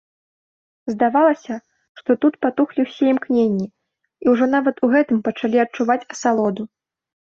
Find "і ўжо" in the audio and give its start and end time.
3.71-4.51